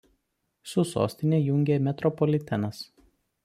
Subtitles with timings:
[0.63, 2.83] Su sostine jungia metropolitenas.